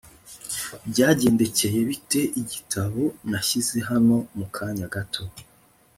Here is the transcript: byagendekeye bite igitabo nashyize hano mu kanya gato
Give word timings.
byagendekeye 0.89 1.79
bite 1.89 2.21
igitabo 2.41 3.01
nashyize 3.29 3.77
hano 3.89 4.15
mu 4.37 4.45
kanya 4.55 4.87
gato 4.93 5.23